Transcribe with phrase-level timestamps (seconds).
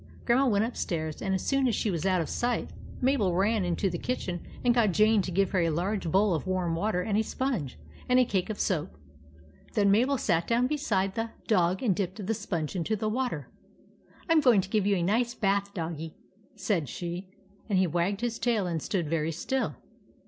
[0.25, 3.87] Grandma went upstairs; and as soon as she was out of sight, Mabel ran into
[3.87, 7.19] the kitchen and got Jane to give her a large bowl of warm water and
[7.19, 7.77] a sponge,
[8.09, 8.97] and a cake of soap.
[9.75, 13.49] Then Mabel sat down beside the dog and dipped the sponge into the water."
[14.27, 16.15] I 'm going to give you a nice bath, doggie,"
[16.55, 17.27] said she;
[17.69, 19.75] and he wagged his tail and stood very still.